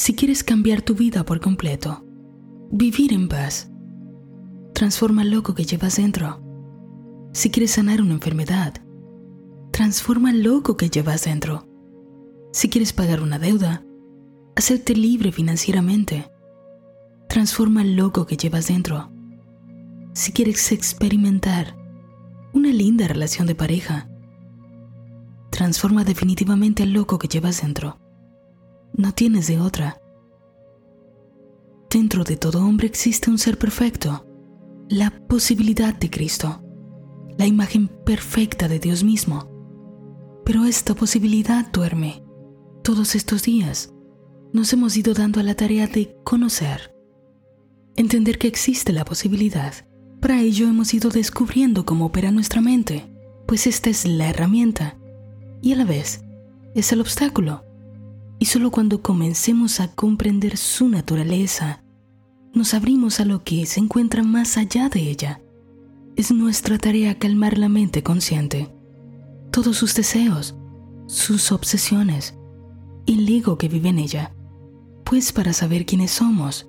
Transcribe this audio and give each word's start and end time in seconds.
Si 0.00 0.14
quieres 0.14 0.44
cambiar 0.44 0.80
tu 0.80 0.94
vida 0.94 1.24
por 1.24 1.40
completo, 1.40 2.04
vivir 2.70 3.12
en 3.12 3.26
paz, 3.26 3.68
transforma 4.72 5.22
el 5.22 5.32
loco 5.32 5.56
que 5.56 5.64
llevas 5.64 5.96
dentro. 5.96 6.40
Si 7.32 7.50
quieres 7.50 7.72
sanar 7.72 8.00
una 8.00 8.14
enfermedad, 8.14 8.80
transforma 9.72 10.30
el 10.30 10.44
loco 10.44 10.76
que 10.76 10.88
llevas 10.88 11.24
dentro. 11.24 11.66
Si 12.52 12.68
quieres 12.68 12.92
pagar 12.92 13.20
una 13.20 13.40
deuda, 13.40 13.84
hacerte 14.54 14.94
libre 14.94 15.32
financieramente, 15.32 16.30
transforma 17.28 17.82
el 17.82 17.96
loco 17.96 18.24
que 18.24 18.36
llevas 18.36 18.68
dentro. 18.68 19.10
Si 20.12 20.30
quieres 20.30 20.70
experimentar 20.70 21.76
una 22.52 22.68
linda 22.68 23.08
relación 23.08 23.48
de 23.48 23.56
pareja, 23.56 24.08
transforma 25.50 26.04
definitivamente 26.04 26.84
al 26.84 26.92
loco 26.92 27.18
que 27.18 27.26
llevas 27.26 27.62
dentro. 27.62 27.98
No 28.94 29.12
tienes 29.12 29.46
de 29.46 29.60
otra. 29.60 30.00
Dentro 31.90 32.24
de 32.24 32.36
todo 32.36 32.64
hombre 32.64 32.86
existe 32.86 33.30
un 33.30 33.38
ser 33.38 33.58
perfecto, 33.58 34.26
la 34.88 35.10
posibilidad 35.26 35.94
de 35.94 36.10
Cristo, 36.10 36.62
la 37.38 37.46
imagen 37.46 37.88
perfecta 37.88 38.68
de 38.68 38.78
Dios 38.78 39.04
mismo. 39.04 39.48
Pero 40.44 40.64
esta 40.64 40.94
posibilidad 40.94 41.70
duerme. 41.70 42.24
Todos 42.82 43.14
estos 43.14 43.42
días 43.42 43.92
nos 44.52 44.72
hemos 44.72 44.96
ido 44.96 45.14
dando 45.14 45.40
a 45.40 45.42
la 45.42 45.54
tarea 45.54 45.86
de 45.86 46.16
conocer, 46.24 46.94
entender 47.96 48.38
que 48.38 48.48
existe 48.48 48.92
la 48.92 49.04
posibilidad. 49.04 49.74
Para 50.20 50.40
ello 50.40 50.68
hemos 50.68 50.92
ido 50.94 51.10
descubriendo 51.10 51.84
cómo 51.84 52.06
opera 52.06 52.30
nuestra 52.30 52.60
mente, 52.60 53.04
pues 53.46 53.66
esta 53.66 53.90
es 53.90 54.06
la 54.06 54.28
herramienta 54.30 54.98
y 55.62 55.72
a 55.72 55.76
la 55.76 55.84
vez 55.84 56.22
es 56.74 56.92
el 56.92 57.00
obstáculo 57.00 57.67
y 58.38 58.46
solo 58.46 58.70
cuando 58.70 59.02
comencemos 59.02 59.80
a 59.80 59.94
comprender 59.94 60.56
su 60.56 60.88
naturaleza, 60.88 61.82
nos 62.54 62.74
abrimos 62.74 63.20
a 63.20 63.24
lo 63.24 63.42
que 63.42 63.66
se 63.66 63.80
encuentra 63.80 64.22
más 64.22 64.56
allá 64.56 64.88
de 64.88 65.00
ella. 65.00 65.40
Es 66.16 66.32
nuestra 66.32 66.78
tarea 66.78 67.18
calmar 67.18 67.58
la 67.58 67.68
mente 67.68 68.02
consciente, 68.02 68.68
todos 69.50 69.76
sus 69.76 69.94
deseos, 69.94 70.56
sus 71.06 71.52
obsesiones, 71.52 72.34
el 73.06 73.28
ego 73.28 73.58
que 73.58 73.68
vive 73.68 73.88
en 73.88 73.98
ella. 73.98 74.34
Pues 75.04 75.32
para 75.32 75.52
saber 75.52 75.86
quiénes 75.86 76.12
somos, 76.12 76.68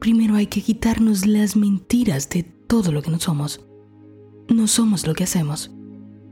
primero 0.00 0.34
hay 0.34 0.46
que 0.48 0.62
quitarnos 0.62 1.26
las 1.26 1.56
mentiras 1.56 2.28
de 2.28 2.42
todo 2.42 2.92
lo 2.92 3.02
que 3.02 3.10
no 3.10 3.20
somos. 3.20 3.64
No 4.48 4.66
somos 4.66 5.06
lo 5.06 5.14
que 5.14 5.24
hacemos, 5.24 5.70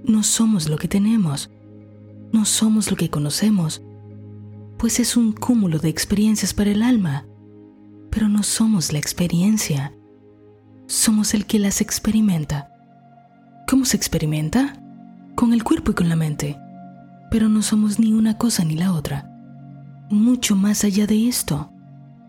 no 0.05 0.23
somos 0.23 0.69
lo 0.69 0.77
que 0.77 0.89
tenemos, 0.89 1.51
no 2.33 2.45
somos 2.45 2.91
lo 2.91 2.97
que 2.97 3.11
conocemos, 3.11 3.83
pues 4.79 5.01
es 5.01 5.17
un 5.17 5.33
cúmulo 5.33 5.79
de 5.79 5.89
experiencias 5.89 6.55
para 6.55 6.71
el 6.71 6.83
alma, 6.83 7.27
pero 8.11 8.29
no 8.29 8.43
somos 8.43 8.93
la 8.93 8.99
experiencia, 8.99 9.93
somos 10.87 11.35
el 11.35 11.47
que 11.47 11.59
las 11.59 11.81
experimenta. 11.81 12.73
¿Cómo 13.69 13.85
se 13.85 13.97
experimenta? 13.97 14.81
Con 15.35 15.53
el 15.53 15.65
cuerpo 15.65 15.91
y 15.91 15.95
con 15.95 16.09
la 16.09 16.17
mente, 16.17 16.57
pero 17.31 17.49
no 17.49 17.63
somos 17.63 17.99
ni 17.99 18.13
una 18.13 18.39
cosa 18.39 18.65
ni 18.65 18.77
la 18.77 18.93
otra. 18.93 19.31
Mucho 20.11 20.57
más 20.57 20.85
allá 20.85 21.07
de 21.07 21.29
esto, 21.29 21.71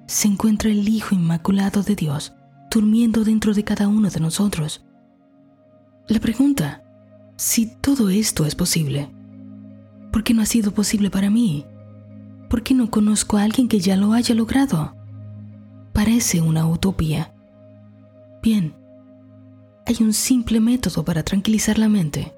se 0.08 0.28
encuentra 0.28 0.70
el 0.72 0.90
Hijo 0.90 1.16
Inmaculado 1.16 1.84
de 1.84 1.96
Dios 1.96 2.34
durmiendo 2.70 3.24
dentro 3.24 3.54
de 3.54 3.64
cada 3.64 3.88
uno 3.88 4.10
de 4.10 4.20
nosotros. 4.20 4.84
La 6.08 6.20
pregunta, 6.20 6.84
si 7.38 7.68
todo 7.68 8.10
esto 8.10 8.46
es 8.46 8.56
posible, 8.56 9.10
¿por 10.12 10.24
qué 10.24 10.34
no 10.34 10.42
ha 10.42 10.46
sido 10.46 10.72
posible 10.72 11.10
para 11.10 11.30
mí? 11.30 11.66
¿Por 12.50 12.64
qué 12.64 12.74
no 12.74 12.90
conozco 12.90 13.38
a 13.38 13.44
alguien 13.44 13.68
que 13.68 13.80
ya 13.80 13.96
lo 13.96 14.14
haya 14.14 14.34
logrado? 14.34 14.96
Parece 15.94 16.42
una 16.42 16.68
utopía. 16.68 17.36
Bien, 18.42 18.74
hay 19.86 19.98
un 20.02 20.14
simple 20.14 20.60
método 20.60 21.06
para 21.06 21.22
tranquilizar 21.22 21.78
la 21.78 21.90
mente, 21.90 22.34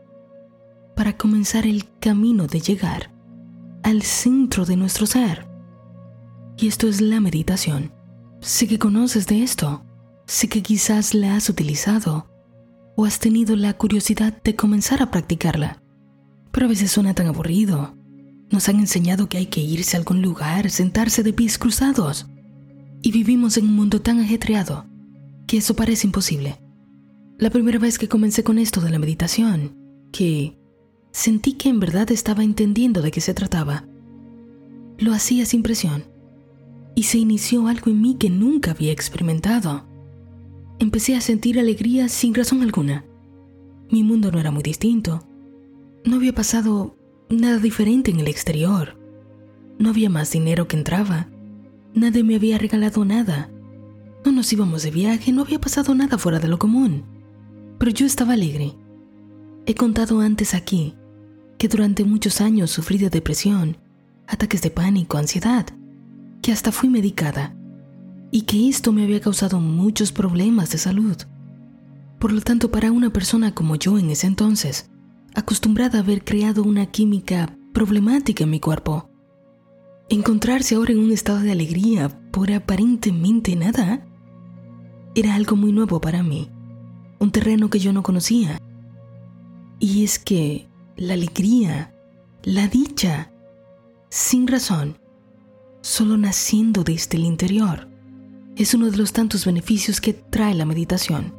para 0.96 1.16
comenzar 1.16 1.66
el 1.66 1.86
camino 2.00 2.48
de 2.48 2.60
llegar 2.60 3.10
al 3.84 4.02
centro 4.02 4.66
de 4.66 4.76
nuestro 4.76 5.06
ser. 5.06 5.48
Y 6.58 6.68
esto 6.68 6.90
es 6.90 7.00
la 7.00 7.22
meditación. 7.22 7.94
Sé 8.42 8.68
que 8.68 8.80
conoces 8.80 9.28
de 9.28 9.44
esto, 9.44 9.86
sé 10.28 10.50
que 10.50 10.62
quizás 10.62 11.14
la 11.14 11.36
has 11.38 11.48
utilizado 11.48 12.28
o 12.98 13.06
has 13.06 13.20
tenido 13.20 13.56
la 13.56 13.78
curiosidad 13.78 14.42
de 14.44 14.58
comenzar 14.58 15.02
a 15.02 15.10
practicarla, 15.10 15.82
pero 16.52 16.66
a 16.66 16.70
veces 16.70 16.92
suena 16.92 17.14
tan 17.14 17.28
aburrido 17.28 17.96
nos 18.52 18.68
han 18.70 18.80
enseñado 18.80 19.30
que 19.30 19.38
hay 19.38 19.46
que 19.48 19.62
irse 19.62 19.96
a 19.96 20.00
algún 20.00 20.22
lugar, 20.22 20.70
sentarse 20.70 21.24
de 21.24 21.34
pies 21.34 21.58
cruzados. 21.58 22.28
Y 23.02 23.12
vivimos 23.12 23.58
en 23.58 23.66
un 23.66 23.76
mundo 23.76 24.02
tan 24.02 24.20
ajetreado 24.20 24.86
que 25.48 25.58
eso 25.58 25.76
parece 25.76 26.08
imposible. 26.08 26.62
La 27.38 27.50
primera 27.50 27.80
vez 27.80 27.98
que 27.98 28.08
comencé 28.08 28.44
con 28.44 28.60
esto 28.60 28.82
de 28.82 28.92
la 28.92 29.00
meditación, 29.00 29.76
que 30.12 30.58
sentí 31.12 31.54
que 31.54 31.70
en 31.70 31.80
verdad 31.80 32.12
estaba 32.12 32.44
entendiendo 32.44 33.02
de 33.02 33.12
qué 33.12 33.22
se 33.22 33.34
trataba, 33.34 33.86
lo 35.00 35.14
hacía 35.14 35.46
sin 35.46 35.64
presión. 35.64 36.04
Y 36.94 37.04
se 37.04 37.18
inició 37.18 37.68
algo 37.68 37.90
en 37.90 38.02
mí 38.02 38.18
que 38.20 38.30
nunca 38.30 38.72
había 38.72 38.92
experimentado. 38.92 39.86
Empecé 40.78 41.16
a 41.16 41.22
sentir 41.22 41.58
alegría 41.58 42.10
sin 42.10 42.36
razón 42.36 42.62
alguna. 42.62 43.06
Mi 43.90 44.04
mundo 44.04 44.32
no 44.32 44.40
era 44.40 44.52
muy 44.52 44.62
distinto. 44.62 45.26
No 46.06 46.18
había 46.18 46.34
pasado 46.34 46.96
nada 47.32 47.58
diferente 47.58 48.12
en 48.12 48.20
el 48.20 48.28
exterior. 48.28 48.98
No 49.80 49.90
había 49.90 50.10
más 50.10 50.32
dinero 50.32 50.68
que 50.68 50.78
entraba. 50.78 51.28
Nadie 51.94 52.24
me 52.24 52.36
había 52.36 52.58
regalado 52.58 53.06
nada. 53.06 53.50
No 54.24 54.32
nos 54.32 54.52
íbamos 54.54 54.84
de 54.84 54.92
viaje, 54.92 55.32
no 55.32 55.42
había 55.42 55.60
pasado 55.60 55.96
nada 55.96 56.18
fuera 56.18 56.40
de 56.40 56.48
lo 56.48 56.60
común. 56.60 57.04
Pero 57.80 57.92
yo 57.92 58.06
estaba 58.06 58.34
alegre. 58.34 58.74
He 59.66 59.76
contado 59.76 60.20
antes 60.22 60.54
aquí 60.54 60.96
que 61.58 61.68
durante 61.68 62.04
muchos 62.04 62.42
años 62.42 62.72
sufrí 62.72 62.98
de 62.98 63.10
depresión, 63.10 63.78
ataques 64.28 64.62
de 64.62 64.72
pánico, 64.72 65.18
ansiedad, 65.18 65.68
que 66.42 66.52
hasta 66.52 66.72
fui 66.72 66.90
medicada 66.90 67.56
y 68.32 68.44
que 68.44 68.68
esto 68.68 68.92
me 68.92 69.04
había 69.04 69.22
causado 69.22 69.60
muchos 69.60 70.12
problemas 70.12 70.72
de 70.72 70.78
salud. 70.80 71.18
Por 72.18 72.32
lo 72.32 72.42
tanto, 72.42 72.72
para 72.72 72.92
una 72.92 73.12
persona 73.12 73.54
como 73.54 73.76
yo 73.76 73.98
en 74.00 74.10
ese 74.10 74.28
entonces, 74.28 74.90
acostumbrada 75.36 76.00
a 76.00 76.02
haber 76.02 76.24
creado 76.24 76.64
una 76.64 76.88
química 76.88 77.58
problemática 77.74 78.44
en 78.44 78.50
mi 78.50 78.60
cuerpo. 78.60 79.10
Encontrarse 80.10 80.76
ahora 80.76 80.92
en 80.92 81.00
un 81.00 81.12
estado 81.12 81.40
de 81.40 81.52
alegría 81.52 82.10
por 82.32 82.52
aparentemente 82.52 83.56
nada 83.56 84.06
era 85.16 85.36
algo 85.36 85.56
muy 85.56 85.72
nuevo 85.72 86.02
para 86.02 86.24
mí, 86.24 86.50
un 87.20 87.32
terreno 87.32 87.70
que 87.70 87.80
yo 87.80 87.94
no 87.94 88.04
conocía. 88.04 88.58
Y 89.80 90.04
es 90.04 90.20
que 90.20 90.68
la 90.96 91.14
alegría, 91.14 91.94
la 92.44 92.68
dicha, 92.68 93.32
sin 94.10 94.48
razón, 94.48 94.98
solo 95.82 96.18
naciendo 96.18 96.84
desde 96.84 97.18
el 97.18 97.26
interior, 97.26 97.88
es 98.56 98.74
uno 98.74 98.92
de 98.92 98.98
los 98.98 99.14
tantos 99.14 99.46
beneficios 99.46 100.02
que 100.02 100.14
trae 100.14 100.54
la 100.54 100.66
meditación. 100.66 101.34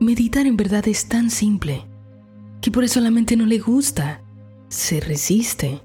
Meditar 0.00 0.46
en 0.46 0.56
verdad 0.56 0.86
es 0.86 1.08
tan 1.08 1.30
simple 1.30 1.86
que 2.66 2.72
por 2.72 2.82
eso 2.82 3.00
la 3.00 3.12
mente 3.12 3.36
no 3.36 3.46
le 3.46 3.60
gusta. 3.60 4.24
Se 4.70 4.98
resiste. 4.98 5.82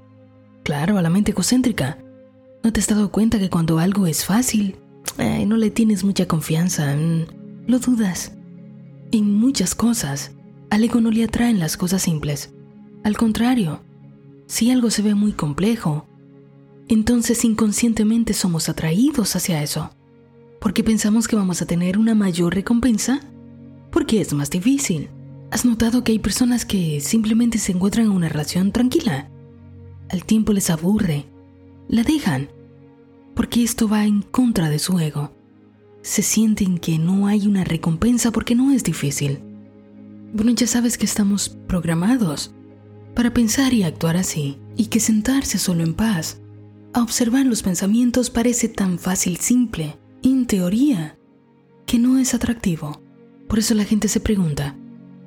Claro, 0.64 0.98
a 0.98 1.02
la 1.02 1.10
mente 1.10 1.30
egocéntrica. 1.30 1.98
¿No 2.64 2.72
te 2.72 2.80
has 2.80 2.88
dado 2.88 3.12
cuenta 3.12 3.38
que 3.38 3.50
cuando 3.50 3.78
algo 3.78 4.08
es 4.08 4.24
fácil, 4.24 4.74
no 5.16 5.56
le 5.56 5.70
tienes 5.70 6.02
mucha 6.02 6.26
confianza? 6.26 6.96
Mm, 6.96 7.68
lo 7.68 7.78
dudas. 7.78 8.32
En 9.12 9.32
muchas 9.32 9.76
cosas, 9.76 10.32
al 10.70 10.82
ego 10.82 11.00
no 11.00 11.12
le 11.12 11.22
atraen 11.22 11.60
las 11.60 11.76
cosas 11.76 12.02
simples. 12.02 12.52
Al 13.04 13.16
contrario, 13.16 13.84
si 14.48 14.72
algo 14.72 14.90
se 14.90 15.02
ve 15.02 15.14
muy 15.14 15.30
complejo, 15.30 16.08
entonces 16.88 17.44
inconscientemente 17.44 18.34
somos 18.34 18.68
atraídos 18.68 19.36
hacia 19.36 19.62
eso, 19.62 19.90
porque 20.60 20.82
pensamos 20.82 21.28
que 21.28 21.36
vamos 21.36 21.62
a 21.62 21.66
tener 21.66 21.96
una 21.96 22.16
mayor 22.16 22.56
recompensa, 22.56 23.20
porque 23.92 24.20
es 24.20 24.34
más 24.34 24.50
difícil. 24.50 25.10
¿Has 25.52 25.66
notado 25.66 26.02
que 26.02 26.12
hay 26.12 26.18
personas 26.18 26.64
que 26.64 27.02
simplemente 27.02 27.58
se 27.58 27.72
encuentran 27.72 28.06
en 28.06 28.12
una 28.12 28.30
relación 28.30 28.72
tranquila? 28.72 29.28
Al 30.08 30.24
tiempo 30.24 30.54
les 30.54 30.70
aburre, 30.70 31.26
la 31.88 32.04
dejan, 32.04 32.48
porque 33.34 33.62
esto 33.62 33.86
va 33.86 34.06
en 34.06 34.22
contra 34.22 34.70
de 34.70 34.78
su 34.78 34.98
ego. 34.98 35.36
Se 36.00 36.22
sienten 36.22 36.78
que 36.78 36.98
no 36.98 37.26
hay 37.26 37.46
una 37.46 37.64
recompensa 37.64 38.30
porque 38.30 38.54
no 38.54 38.72
es 38.72 38.82
difícil. 38.82 39.40
Bueno, 40.32 40.52
ya 40.52 40.66
sabes 40.66 40.96
que 40.96 41.04
estamos 41.04 41.50
programados 41.68 42.54
para 43.14 43.34
pensar 43.34 43.74
y 43.74 43.82
actuar 43.82 44.16
así, 44.16 44.56
y 44.74 44.86
que 44.86 45.00
sentarse 45.00 45.58
solo 45.58 45.82
en 45.82 45.92
paz, 45.92 46.40
a 46.94 47.02
observar 47.02 47.44
los 47.44 47.62
pensamientos 47.62 48.30
parece 48.30 48.70
tan 48.70 48.98
fácil, 48.98 49.36
simple, 49.36 49.98
en 50.22 50.46
teoría, 50.46 51.18
que 51.84 51.98
no 51.98 52.16
es 52.16 52.32
atractivo. 52.32 53.02
Por 53.48 53.58
eso 53.58 53.74
la 53.74 53.84
gente 53.84 54.08
se 54.08 54.18
pregunta, 54.18 54.78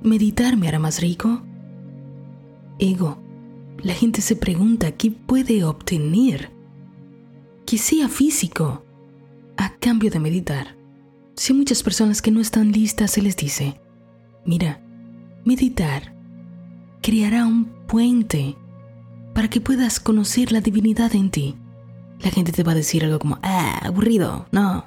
¿Meditar 0.01 0.57
me 0.57 0.67
hará 0.67 0.79
más 0.79 1.01
rico? 1.01 1.41
Ego. 2.79 3.17
La 3.81 3.93
gente 3.93 4.21
se 4.21 4.35
pregunta 4.35 4.91
qué 4.93 5.11
puede 5.11 5.63
obtener 5.63 6.51
que 7.65 7.77
sea 7.77 8.07
físico, 8.07 8.83
a 9.57 9.75
cambio 9.77 10.11
de 10.11 10.19
meditar. 10.19 10.75
Si 11.35 11.51
a 11.51 11.55
muchas 11.55 11.83
personas 11.83 12.21
que 12.21 12.31
no 12.31 12.39
están 12.39 12.71
listas 12.71 13.11
se 13.11 13.21
les 13.21 13.35
dice, 13.35 13.79
mira, 14.45 14.81
meditar 15.43 16.15
creará 17.01 17.45
un 17.45 17.65
puente 17.87 18.55
para 19.33 19.49
que 19.49 19.61
puedas 19.61 19.99
conocer 19.99 20.51
la 20.51 20.61
divinidad 20.61 21.13
en 21.13 21.29
ti. 21.29 21.55
La 22.21 22.31
gente 22.31 22.51
te 22.51 22.63
va 22.63 22.71
a 22.71 22.75
decir 22.75 23.03
algo 23.03 23.19
como, 23.19 23.37
ah, 23.43 23.79
aburrido, 23.83 24.47
no. 24.51 24.85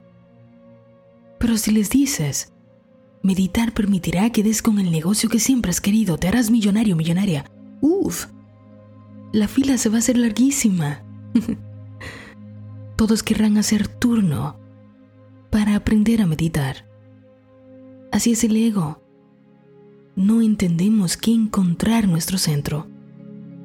Pero 1.39 1.59
si 1.59 1.71
les 1.71 1.91
dices, 1.91 2.53
meditar 3.23 3.73
permitirá 3.73 4.31
que 4.31 4.43
des 4.43 4.63
con 4.63 4.79
el 4.79 4.91
negocio 4.91 5.29
que 5.29 5.39
siempre 5.39 5.71
has 5.71 5.81
querido, 5.81 6.19
te 6.19 6.29
harás 6.29 6.51
millonario, 6.51 6.97
millonaria. 6.97 7.45
Uf, 7.81 8.27
la 9.33 9.49
fila 9.49 9.79
se 9.79 9.89
va 9.89 9.97
a 9.97 9.99
hacer 9.99 10.17
larguísima. 10.17 11.03
Todos 12.97 13.23
querrán 13.23 13.59
hacer 13.59 13.89
turno 13.89 14.57
para 15.51 15.77
aprender 15.77 16.23
a 16.23 16.27
meditar. 16.27 16.87
Así 18.11 18.33
es 18.33 18.45
el 18.45 18.57
ego 18.57 19.03
no 20.19 20.43
entendemos 20.43 21.17
que 21.17 21.33
encontrar 21.33 22.09
nuestro 22.09 22.39
centro, 22.39 22.89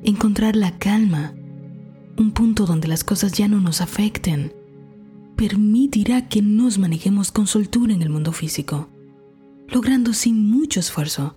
encontrar 0.04 0.56
la 0.56 0.78
calma, 0.78 1.34
un 2.16 2.30
punto 2.30 2.68
donde 2.68 2.88
las 2.88 3.04
cosas 3.04 3.32
ya 3.32 3.48
no 3.48 3.60
nos 3.60 3.82
afecten, 3.82 4.54
permitirá 5.36 6.30
que 6.30 6.44
nos 6.44 6.78
manejemos 6.78 7.32
con 7.32 7.48
soltura 7.48 7.96
en 7.96 8.04
el 8.04 8.12
mundo 8.12 8.34
físico, 8.34 8.88
logrando 9.74 10.14
sin 10.14 10.48
mucho 10.52 10.80
esfuerzo 10.80 11.36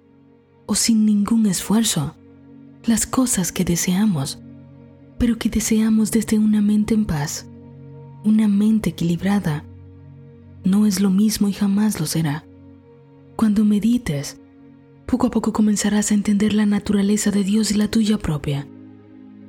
o 0.67 0.75
sin 0.75 1.07
ningún 1.07 1.47
esfuerzo 1.47 2.15
las 2.85 3.07
cosas 3.07 3.51
que 3.51 3.65
deseamos, 3.65 4.39
pero 5.19 5.39
que 5.39 5.49
deseamos 5.49 6.11
desde 6.11 6.39
una 6.39 6.61
mente 6.61 6.93
en 6.93 7.07
paz, 7.07 7.47
una 8.25 8.47
mente 8.47 8.91
equilibrada. 8.91 9.65
No 10.65 10.87
es 10.87 11.01
lo 11.01 11.09
mismo 11.09 11.49
y 11.49 11.55
jamás 11.55 11.99
lo 11.99 12.05
será. 12.05 12.45
Cuando 13.37 13.65
medites, 13.65 14.39
poco 15.07 15.29
a 15.29 15.31
poco 15.31 15.55
comenzarás 15.55 16.11
a 16.11 16.15
entender 16.15 16.53
la 16.53 16.67
naturaleza 16.67 17.31
de 17.31 17.43
Dios 17.43 17.71
y 17.71 17.75
la 17.75 17.89
tuya 17.89 18.19
propia. 18.19 18.69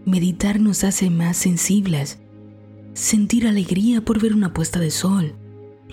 Meditar 0.06 0.62
nos 0.62 0.86
hace 0.86 1.10
más 1.10 1.36
sensibles. 1.36 2.20
Sentir 2.94 3.48
alegría 3.48 4.00
por 4.04 4.22
ver 4.22 4.34
una 4.34 4.54
puesta 4.54 4.80
de 4.80 4.92
sol, 4.92 5.36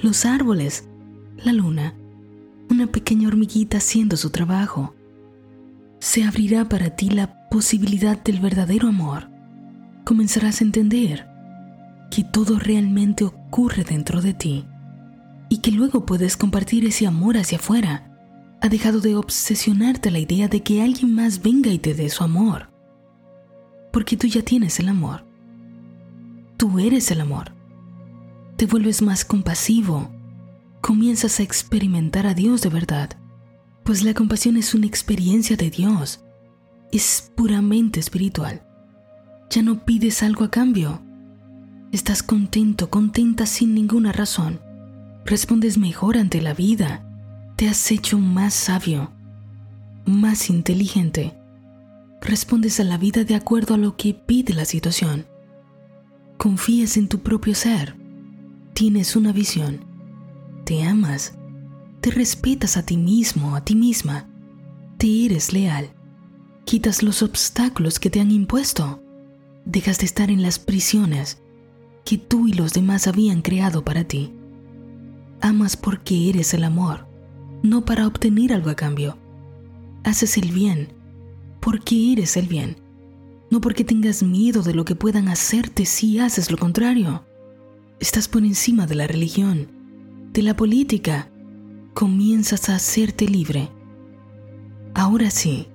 los 0.01 0.25
árboles, 0.25 0.89
la 1.37 1.53
luna, 1.53 1.95
una 2.71 2.87
pequeña 2.87 3.29
hormiguita 3.29 3.79
haciendo 3.79 4.17
su 4.17 4.31
trabajo. 4.31 4.95
Se 6.01 6.25
abrirá 6.25 6.69
para 6.69 6.91
ti 6.91 7.11
la 7.11 7.49
posibilidad 7.49 8.23
del 8.23 8.41
verdadero 8.41 8.89
amor. 8.89 9.31
Comenzarás 10.05 10.61
a 10.61 10.65
entender 10.65 11.27
que 12.11 12.25
todo 12.25 12.59
realmente 12.59 13.25
ocurre 13.25 13.85
dentro 13.85 14.21
de 14.21 14.35
ti 14.35 14.67
y 15.49 15.59
que 15.59 15.71
luego 15.71 16.05
puedes 16.07 16.37
compartir 16.37 16.85
ese 16.85 17.07
amor 17.07 17.37
hacia 17.37 17.59
afuera 17.59 18.11
ha 18.65 18.69
dejado 18.71 19.01
de 19.01 19.15
obsesionarte 19.15 20.11
la 20.11 20.19
idea 20.19 20.49
de 20.49 20.63
que 20.63 20.81
alguien 20.81 21.15
más 21.15 21.43
venga 21.43 21.71
y 21.71 21.79
te 21.79 21.93
dé 21.93 22.09
su 22.09 22.25
amor. 22.25 22.71
Porque 23.93 24.17
tú 24.17 24.27
ya 24.27 24.41
tienes 24.41 24.81
el 24.81 24.89
amor. 24.89 25.27
Tú 26.57 26.79
eres 26.79 27.11
el 27.11 27.21
amor. 27.21 27.53
Te 28.57 28.65
vuelves 28.65 29.03
más 29.03 29.23
compasivo. 29.27 30.11
Comienzas 30.85 31.41
a 31.41 31.43
experimentar 31.43 32.27
a 32.27 32.35
Dios 32.35 32.61
de 32.61 32.69
verdad. 32.69 33.17
Pues 33.85 34.05
la 34.05 34.13
compasión 34.13 34.59
es 34.59 34.75
una 34.75 34.85
experiencia 34.85 35.57
de 35.57 35.71
Dios. 35.71 36.23
Es 36.93 37.33
puramente 37.35 38.01
espiritual. 38.01 38.63
Ya 39.49 39.63
no 39.63 39.87
pides 39.87 40.23
algo 40.23 40.45
a 40.45 40.51
cambio. 40.51 41.01
Estás 41.91 42.23
contento, 42.23 42.91
contenta 42.91 43.47
sin 43.47 43.73
ninguna 43.73 44.13
razón. 44.13 44.61
Respondes 45.25 45.79
mejor 45.79 46.19
ante 46.19 46.43
la 46.43 46.53
vida 46.53 47.01
te 47.57 47.67
has 47.67 47.91
hecho 47.91 48.19
más 48.19 48.53
sabio, 48.53 49.11
más 50.05 50.51
inteligente. 50.51 51.33
Respondes 52.21 52.79
a 52.79 52.85
la 52.85 52.99
vida 52.99 53.25
de 53.25 53.35
acuerdo 53.35 53.73
a 53.73 53.79
lo 53.79 53.97
que 53.97 54.13
pide 54.13 54.53
la 54.53 54.67
situación. 54.67 55.25
Confías 56.37 56.99
en 56.99 57.09
tu 57.09 57.21
propio 57.21 57.55
ser. 57.55 57.97
Tienes 58.75 59.17
una 59.17 59.33
visión. 59.33 59.94
Te 60.65 60.83
amas. 60.83 61.35
Te 62.01 62.11
respetas 62.11 62.77
a 62.77 62.85
ti 62.85 62.97
mismo, 62.97 63.57
a 63.57 63.65
ti 63.65 63.75
misma. 63.75 64.29
Te 64.99 65.27
eres 65.27 65.53
leal. 65.53 65.91
Quitas 66.65 67.03
los 67.03 67.23
obstáculos 67.23 67.99
que 67.99 68.11
te 68.11 68.21
han 68.21 68.31
impuesto. 68.31 69.03
Dejas 69.65 69.99
de 69.99 70.07
estar 70.07 70.31
en 70.31 70.43
las 70.43 70.59
prisiones 70.59 71.41
que 72.05 72.19
tú 72.19 72.49
y 72.49 72.53
los 72.53 72.73
demás 72.73 73.07
habían 73.07 73.43
creado 73.43 73.85
para 73.85 74.05
ti. 74.05 74.33
Amas 75.41 75.77
porque 75.77 76.29
eres 76.29 76.55
el 76.55 76.65
amor 76.65 77.15
no 77.65 77.87
para 77.87 78.07
obtener 78.07 78.53
algo 78.53 78.69
a 78.69 78.75
cambio. 78.75 79.17
Haces 80.05 80.37
el 80.37 80.53
bien 80.53 80.93
porque 81.61 82.13
eres 82.13 82.37
el 82.37 82.47
bien, 82.47 82.77
no 83.51 83.63
porque 83.63 83.85
tengas 83.85 84.23
miedo 84.23 84.63
de 84.63 84.75
lo 84.75 84.85
que 84.85 84.95
puedan 84.95 85.29
hacerte 85.29 85.87
si 85.87 86.19
haces 86.19 86.51
lo 86.51 86.59
contrario. 86.59 87.25
Estás 88.01 88.29
por 88.29 88.45
encima 88.45 88.87
de 88.87 88.97
la 88.97 89.07
religión, 89.07 89.69
de 90.35 90.43
la 90.43 90.57
política. 90.57 91.31
Comienzas 91.95 92.69
a 92.69 92.75
hacerte 92.75 93.27
libre. 93.29 93.71
Ahora 94.93 95.31
sí. 95.31 95.69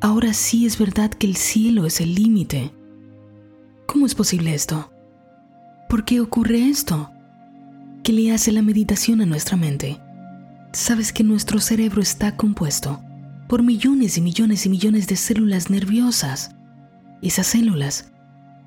Ahora 0.00 0.34
sí 0.34 0.66
es 0.66 0.76
verdad 0.76 1.10
que 1.10 1.28
el 1.28 1.36
cielo 1.36 1.86
es 1.86 2.00
el 2.00 2.16
límite. 2.16 2.72
¿Cómo 3.86 4.06
es 4.06 4.14
posible 4.16 4.54
esto? 4.54 4.90
¿Por 5.88 6.04
qué 6.04 6.20
ocurre 6.20 6.68
esto? 6.68 7.10
¿Qué 8.02 8.12
le 8.12 8.32
hace 8.32 8.50
la 8.50 8.62
meditación 8.62 9.20
a 9.20 9.26
nuestra 9.26 9.56
mente? 9.56 10.00
Sabes 10.72 11.12
que 11.12 11.22
nuestro 11.22 11.60
cerebro 11.60 12.02
está 12.02 12.36
compuesto 12.36 13.00
por 13.48 13.62
millones 13.62 14.18
y 14.18 14.20
millones 14.20 14.66
y 14.66 14.68
millones 14.68 15.06
de 15.06 15.14
células 15.14 15.70
nerviosas. 15.70 16.56
Esas 17.22 17.46
células 17.46 18.10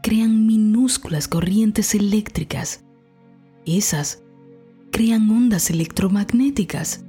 crean 0.01 0.47
minúsculas 0.47 1.27
corrientes 1.27 1.93
eléctricas. 1.93 2.85
Esas 3.65 4.23
crean 4.91 5.29
ondas 5.29 5.69
electromagnéticas, 5.69 7.03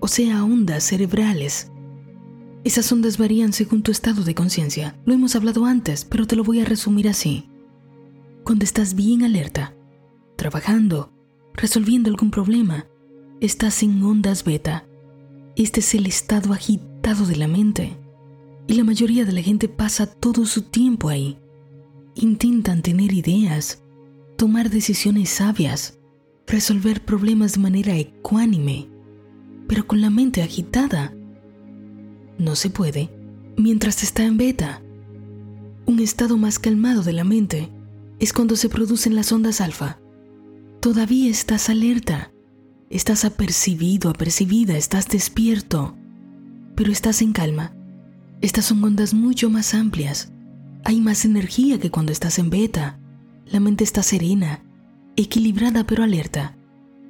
o 0.00 0.08
sea, 0.08 0.44
ondas 0.44 0.84
cerebrales. 0.84 1.70
Esas 2.64 2.90
ondas 2.92 3.18
varían 3.18 3.52
según 3.52 3.82
tu 3.82 3.90
estado 3.90 4.22
de 4.24 4.34
conciencia. 4.34 4.96
Lo 5.04 5.14
hemos 5.14 5.34
hablado 5.34 5.64
antes, 5.64 6.04
pero 6.04 6.26
te 6.26 6.36
lo 6.36 6.44
voy 6.44 6.60
a 6.60 6.64
resumir 6.64 7.08
así. 7.08 7.48
Cuando 8.44 8.64
estás 8.64 8.94
bien 8.94 9.22
alerta, 9.22 9.74
trabajando, 10.36 11.12
resolviendo 11.54 12.10
algún 12.10 12.30
problema, 12.30 12.86
estás 13.40 13.82
en 13.82 14.02
ondas 14.02 14.44
beta. 14.44 14.86
Este 15.56 15.80
es 15.80 15.94
el 15.94 16.06
estado 16.06 16.52
agitado 16.52 17.26
de 17.26 17.36
la 17.36 17.48
mente. 17.48 17.96
Y 18.68 18.74
la 18.74 18.84
mayoría 18.84 19.24
de 19.24 19.32
la 19.32 19.42
gente 19.42 19.68
pasa 19.68 20.06
todo 20.06 20.46
su 20.46 20.62
tiempo 20.62 21.08
ahí. 21.08 21.38
Intentan 22.14 22.82
tener 22.82 23.12
ideas, 23.12 23.82
tomar 24.36 24.70
decisiones 24.70 25.30
sabias, 25.30 25.98
resolver 26.46 27.04
problemas 27.04 27.54
de 27.54 27.60
manera 27.60 27.96
ecuánime, 27.96 28.88
pero 29.68 29.86
con 29.86 30.00
la 30.00 30.10
mente 30.10 30.42
agitada. 30.42 31.14
No 32.38 32.56
se 32.56 32.70
puede 32.70 33.10
mientras 33.56 34.02
está 34.02 34.24
en 34.24 34.36
beta. 34.36 34.82
Un 35.86 36.00
estado 36.00 36.36
más 36.36 36.58
calmado 36.58 37.02
de 37.02 37.12
la 37.12 37.24
mente 37.24 37.70
es 38.18 38.32
cuando 38.32 38.56
se 38.56 38.68
producen 38.68 39.14
las 39.14 39.32
ondas 39.32 39.60
alfa. 39.60 39.98
Todavía 40.80 41.30
estás 41.30 41.68
alerta, 41.68 42.32
Estás 42.92 43.24
apercibido, 43.24 44.10
apercibida, 44.10 44.76
estás 44.76 45.08
despierto, 45.08 45.96
pero 46.76 46.92
estás 46.92 47.22
en 47.22 47.32
calma. 47.32 47.74
Estas 48.42 48.66
son 48.66 48.84
ondas 48.84 49.14
mucho 49.14 49.48
más 49.48 49.72
amplias. 49.72 50.30
Hay 50.84 51.00
más 51.00 51.24
energía 51.24 51.80
que 51.80 51.90
cuando 51.90 52.12
estás 52.12 52.38
en 52.38 52.50
beta. 52.50 53.00
La 53.46 53.60
mente 53.60 53.82
está 53.82 54.02
serena, 54.02 54.62
equilibrada 55.16 55.84
pero 55.84 56.02
alerta. 56.02 56.56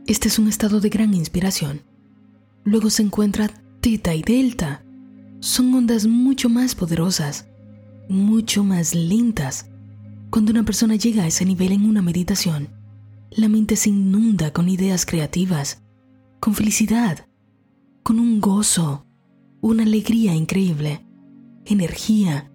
Este 0.06 0.28
es 0.28 0.38
un 0.38 0.48
estado 0.48 0.80
de 0.80 0.88
gran 0.88 1.14
inspiración. 1.14 1.82
Luego 2.64 2.90
se 2.90 3.02
encuentra 3.02 3.48
teta 3.80 4.14
y 4.14 4.22
delta. 4.22 4.84
Son 5.40 5.74
ondas 5.74 6.06
mucho 6.06 6.48
más 6.48 6.74
poderosas, 6.74 7.46
mucho 8.08 8.64
más 8.64 8.94
lentas. 8.94 9.68
Cuando 10.30 10.50
una 10.52 10.64
persona 10.64 10.96
llega 10.96 11.24
a 11.24 11.26
ese 11.26 11.44
nivel 11.44 11.72
en 11.72 11.84
una 11.84 12.02
meditación, 12.02 12.68
la 13.30 13.48
mente 13.48 13.76
se 13.76 13.90
inunda 13.90 14.52
con 14.52 14.68
ideas 14.68 15.06
creativas, 15.06 15.82
con 16.40 16.54
felicidad, 16.54 17.26
con 18.02 18.18
un 18.18 18.40
gozo, 18.40 19.06
una 19.60 19.84
alegría 19.84 20.34
increíble, 20.34 21.06
energía, 21.64 22.50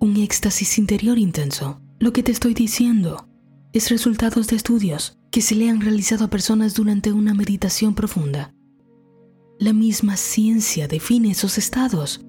un 0.00 0.16
éxtasis 0.16 0.78
interior 0.78 1.18
intenso. 1.18 1.80
Lo 1.98 2.12
que 2.12 2.22
te 2.22 2.32
estoy 2.32 2.54
diciendo 2.54 3.28
es 3.72 3.90
resultados 3.90 4.48
de 4.48 4.56
estudios 4.56 5.18
que 5.30 5.40
se 5.40 5.54
le 5.54 5.70
han 5.70 5.80
realizado 5.80 6.26
a 6.26 6.30
personas 6.30 6.74
durante 6.74 7.12
una 7.12 7.32
meditación 7.32 7.94
profunda. 7.94 8.54
La 9.58 9.72
misma 9.72 10.16
ciencia 10.16 10.88
define 10.88 11.30
esos 11.30 11.56
estados 11.56 12.20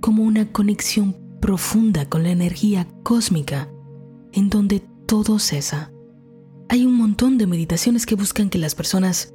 como 0.00 0.22
una 0.22 0.50
conexión 0.50 1.16
profunda 1.40 2.08
con 2.08 2.22
la 2.22 2.30
energía 2.30 2.88
cósmica, 3.02 3.70
en 4.32 4.48
donde 4.48 4.80
todo 5.06 5.38
cesa. 5.38 5.92
Hay 6.70 6.86
un 6.86 6.94
montón 6.94 7.36
de 7.36 7.46
meditaciones 7.46 8.06
que 8.06 8.14
buscan 8.14 8.48
que 8.48 8.58
las 8.58 8.74
personas 8.74 9.34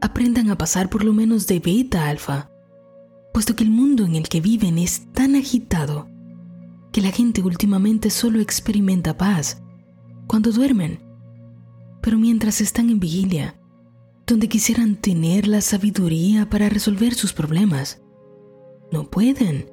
aprendan 0.00 0.50
a 0.50 0.58
pasar 0.58 0.90
por 0.90 1.02
lo 1.02 1.12
menos 1.12 1.46
de 1.48 1.58
beta 1.58 2.04
a 2.04 2.10
alfa, 2.10 2.50
puesto 3.32 3.56
que 3.56 3.64
el 3.64 3.70
mundo 3.70 4.04
en 4.04 4.14
el 4.14 4.28
que 4.28 4.40
viven 4.40 4.78
es 4.78 5.10
tan 5.12 5.34
agitado 5.34 6.08
que 6.92 7.00
la 7.00 7.10
gente 7.10 7.42
últimamente 7.42 8.10
solo 8.10 8.40
experimenta 8.40 9.16
paz 9.16 9.63
cuando 10.26 10.50
duermen. 10.50 11.00
Pero 12.00 12.18
mientras 12.18 12.60
están 12.60 12.90
en 12.90 13.00
vigilia, 13.00 13.56
donde 14.26 14.48
quisieran 14.48 14.96
tener 14.96 15.46
la 15.46 15.60
sabiduría 15.60 16.48
para 16.48 16.68
resolver 16.68 17.14
sus 17.14 17.32
problemas, 17.32 18.02
no 18.90 19.10
pueden, 19.10 19.66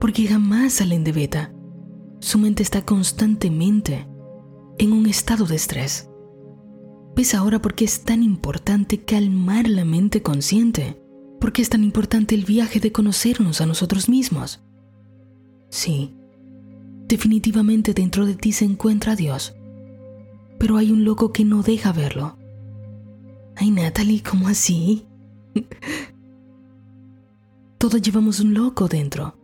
porque 0.00 0.26
jamás 0.26 0.74
salen 0.74 1.04
de 1.04 1.12
beta. 1.12 1.54
Su 2.20 2.38
mente 2.38 2.62
está 2.62 2.84
constantemente 2.84 4.06
en 4.78 4.92
un 4.92 5.06
estado 5.06 5.46
de 5.46 5.56
estrés. 5.56 6.08
¿Ves 7.14 7.34
ahora 7.34 7.60
por 7.60 7.74
qué 7.74 7.84
es 7.84 8.04
tan 8.04 8.22
importante 8.22 9.04
calmar 9.04 9.68
la 9.68 9.84
mente 9.84 10.22
consciente? 10.22 11.00
¿Por 11.40 11.52
qué 11.52 11.62
es 11.62 11.68
tan 11.68 11.84
importante 11.84 12.34
el 12.34 12.44
viaje 12.44 12.80
de 12.80 12.92
conocernos 12.92 13.60
a 13.60 13.66
nosotros 13.66 14.08
mismos? 14.08 14.60
Sí, 15.68 16.14
definitivamente 17.08 17.94
dentro 17.94 18.26
de 18.26 18.34
ti 18.34 18.52
se 18.52 18.64
encuentra 18.64 19.16
Dios, 19.16 19.54
pero 20.62 20.76
hay 20.76 20.92
un 20.92 21.04
loco 21.04 21.32
que 21.32 21.44
no 21.44 21.64
deja 21.64 21.90
verlo. 21.92 22.38
Ay, 23.56 23.72
Natalie, 23.72 24.22
¿cómo 24.22 24.46
así? 24.46 25.04
Todos 27.78 28.00
llevamos 28.00 28.38
un 28.38 28.54
loco 28.54 28.86
dentro 28.86 29.36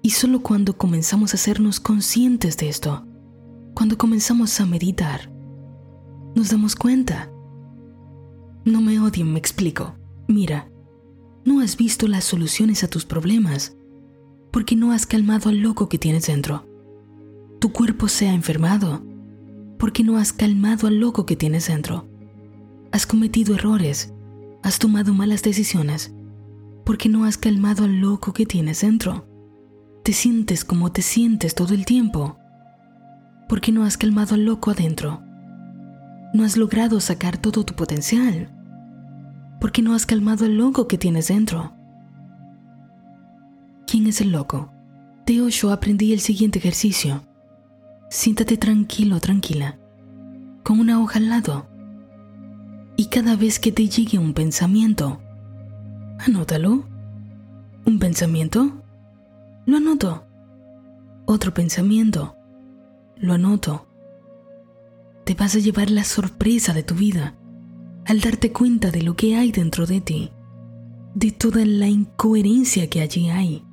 y 0.00 0.08
solo 0.08 0.40
cuando 0.40 0.78
comenzamos 0.78 1.32
a 1.32 1.36
hacernos 1.36 1.80
conscientes 1.80 2.56
de 2.56 2.70
esto, 2.70 3.04
cuando 3.74 3.98
comenzamos 3.98 4.58
a 4.58 4.64
meditar, 4.64 5.30
nos 6.34 6.48
damos 6.48 6.76
cuenta. 6.76 7.30
No 8.64 8.80
me 8.80 8.98
odien, 9.00 9.34
me 9.34 9.38
explico. 9.38 9.96
Mira, 10.28 10.70
no 11.44 11.60
has 11.60 11.76
visto 11.76 12.08
las 12.08 12.24
soluciones 12.24 12.82
a 12.84 12.88
tus 12.88 13.04
problemas 13.04 13.76
porque 14.50 14.76
no 14.76 14.92
has 14.92 15.04
calmado 15.04 15.50
al 15.50 15.58
loco 15.58 15.90
que 15.90 15.98
tienes 15.98 16.26
dentro. 16.26 16.66
Tu 17.58 17.70
cuerpo 17.70 18.08
se 18.08 18.28
ha 18.28 18.32
enfermado 18.32 19.02
porque 19.84 20.02
no 20.02 20.16
has 20.16 20.32
calmado 20.32 20.86
al 20.86 20.98
loco 20.98 21.26
que 21.26 21.36
tienes 21.36 21.68
dentro. 21.68 22.08
Has 22.90 23.04
cometido 23.04 23.54
errores, 23.54 24.14
has 24.62 24.78
tomado 24.78 25.12
malas 25.12 25.42
decisiones 25.42 26.14
porque 26.86 27.10
no 27.10 27.26
has 27.26 27.36
calmado 27.36 27.84
al 27.84 28.00
loco 28.00 28.32
que 28.32 28.46
tienes 28.46 28.80
dentro 28.80 29.28
te 30.02 30.14
sientes 30.14 30.64
como 30.64 30.90
te 30.90 31.02
sientes 31.02 31.54
todo 31.54 31.74
el 31.74 31.84
tiempo? 31.84 32.38
Porque 33.46 33.72
no 33.72 33.84
has 33.84 33.98
calmado 33.98 34.36
al 34.36 34.46
loco 34.46 34.70
adentro? 34.70 35.22
¿No 36.32 36.44
has 36.44 36.56
logrado 36.56 36.98
sacar 36.98 37.36
todo 37.36 37.62
tu 37.64 37.74
potencial? 37.74 38.48
Porque 39.60 39.82
no 39.82 39.94
has 39.94 40.06
calmado 40.06 40.46
al 40.46 40.56
loco 40.56 40.88
que 40.88 40.96
tienes 40.96 41.28
dentro? 41.28 41.74
¿Quién 43.86 44.06
es 44.06 44.22
el 44.22 44.32
loco? 44.32 44.72
De 45.26 45.42
Osho 45.42 45.70
aprendí 45.70 46.14
el 46.14 46.20
siguiente 46.20 46.58
ejercicio. 46.58 47.22
Siéntate 48.10 48.56
tranquilo, 48.56 49.20
tranquila, 49.20 49.78
con 50.62 50.80
una 50.80 51.00
hoja 51.02 51.18
al 51.18 51.28
lado. 51.28 51.66
Y 52.96 53.06
cada 53.06 53.36
vez 53.36 53.58
que 53.58 53.72
te 53.72 53.88
llegue 53.88 54.18
un 54.18 54.34
pensamiento, 54.34 55.20
anótalo. 56.18 56.84
¿Un 57.86 57.98
pensamiento? 57.98 58.82
Lo 59.66 59.78
anoto. 59.78 60.24
Otro 61.26 61.52
pensamiento. 61.52 62.36
Lo 63.16 63.34
anoto. 63.34 63.86
Te 65.24 65.34
vas 65.34 65.54
a 65.56 65.58
llevar 65.58 65.90
la 65.90 66.04
sorpresa 66.04 66.72
de 66.72 66.82
tu 66.82 66.94
vida 66.94 67.34
al 68.06 68.20
darte 68.20 68.52
cuenta 68.52 68.90
de 68.90 69.02
lo 69.02 69.16
que 69.16 69.36
hay 69.36 69.50
dentro 69.50 69.86
de 69.86 70.00
ti, 70.00 70.30
de 71.14 71.30
toda 71.30 71.64
la 71.64 71.88
incoherencia 71.88 72.88
que 72.90 73.00
allí 73.00 73.30
hay. 73.30 73.64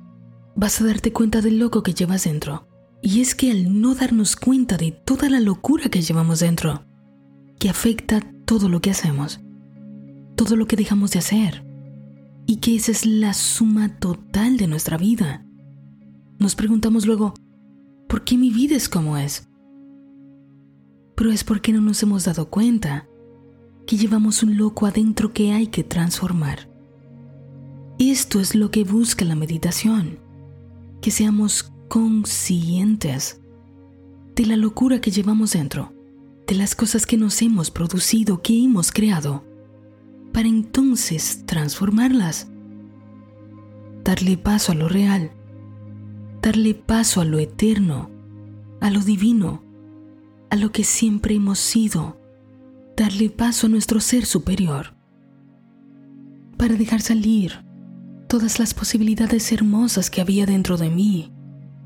Vas 0.54 0.80
a 0.80 0.86
darte 0.86 1.12
cuenta 1.12 1.40
del 1.40 1.58
loco 1.58 1.82
que 1.82 1.94
llevas 1.94 2.24
dentro. 2.24 2.66
Y 3.02 3.20
es 3.20 3.34
que 3.34 3.50
al 3.50 3.80
no 3.80 3.96
darnos 3.96 4.36
cuenta 4.36 4.76
de 4.76 4.92
toda 4.92 5.28
la 5.28 5.40
locura 5.40 5.88
que 5.88 6.02
llevamos 6.02 6.38
dentro, 6.40 6.84
que 7.58 7.68
afecta 7.68 8.20
todo 8.44 8.68
lo 8.68 8.80
que 8.80 8.90
hacemos, 8.90 9.40
todo 10.36 10.54
lo 10.54 10.66
que 10.66 10.76
dejamos 10.76 11.10
de 11.10 11.18
hacer, 11.18 11.64
y 12.46 12.56
que 12.56 12.76
esa 12.76 12.92
es 12.92 13.04
la 13.04 13.34
suma 13.34 13.98
total 13.98 14.56
de 14.56 14.68
nuestra 14.68 14.96
vida, 14.96 15.44
nos 16.38 16.54
preguntamos 16.54 17.06
luego, 17.06 17.34
¿por 18.08 18.24
qué 18.24 18.36
mi 18.36 18.50
vida 18.50 18.76
es 18.76 18.88
como 18.88 19.16
es? 19.16 19.48
Pero 21.16 21.30
es 21.30 21.44
porque 21.44 21.72
no 21.72 21.80
nos 21.80 22.02
hemos 22.02 22.24
dado 22.24 22.50
cuenta 22.50 23.06
que 23.86 23.96
llevamos 23.96 24.42
un 24.42 24.56
loco 24.56 24.86
adentro 24.86 25.32
que 25.32 25.52
hay 25.52 25.68
que 25.68 25.84
transformar. 25.84 26.68
Esto 27.98 28.40
es 28.40 28.54
lo 28.54 28.70
que 28.70 28.84
busca 28.84 29.24
la 29.24 29.34
meditación, 29.34 30.18
que 31.00 31.10
seamos 31.10 31.71
conscientes 31.92 33.42
de 34.34 34.46
la 34.46 34.56
locura 34.56 35.02
que 35.02 35.10
llevamos 35.10 35.52
dentro, 35.52 35.92
de 36.46 36.54
las 36.54 36.74
cosas 36.74 37.04
que 37.04 37.18
nos 37.18 37.42
hemos 37.42 37.70
producido, 37.70 38.40
que 38.40 38.64
hemos 38.64 38.90
creado, 38.90 39.44
para 40.32 40.48
entonces 40.48 41.44
transformarlas, 41.44 42.48
darle 44.04 44.38
paso 44.38 44.72
a 44.72 44.74
lo 44.74 44.88
real 44.88 45.32
darle 46.40 46.74
paso 46.74 47.20
a 47.20 47.24
lo 47.24 47.38
eterno, 47.38 48.10
a 48.80 48.90
lo 48.90 49.00
divino, 49.00 49.62
a 50.50 50.56
lo 50.56 50.72
que 50.72 50.82
siempre 50.82 51.34
hemos 51.34 51.58
sido, 51.60 52.18
darle 52.96 53.28
paso 53.28 53.66
a 53.66 53.70
nuestro 53.70 54.00
ser 54.00 54.26
superior, 54.26 54.94
para 56.56 56.74
dejar 56.74 57.02
salir 57.02 57.64
todas 58.28 58.58
las 58.58 58.74
posibilidades 58.74 59.52
hermosas 59.52 60.10
que 60.10 60.22
había 60.22 60.46
dentro 60.46 60.78
de 60.78 60.90
mí. 60.90 61.32